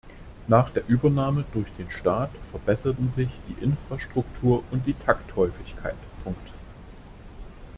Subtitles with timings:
[0.47, 5.93] Nach der Übernahme durch den Staat verbesserten sich die Infrastruktur und die Takthäufigkeit.